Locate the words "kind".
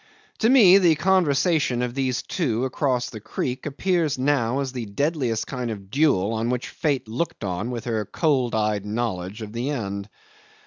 5.45-5.69